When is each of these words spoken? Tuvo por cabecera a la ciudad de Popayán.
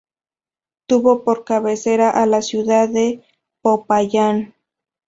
Tuvo 0.87 1.23
por 1.23 1.43
cabecera 1.43 2.09
a 2.09 2.25
la 2.25 2.41
ciudad 2.41 2.89
de 2.89 3.23
Popayán. 3.61 4.55